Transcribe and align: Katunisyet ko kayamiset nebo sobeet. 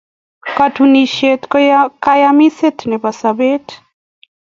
Katunisyet 0.55 1.41
ko 1.51 1.57
kayamiset 2.03 2.77
nebo 2.89 3.09
sobeet. 3.19 3.67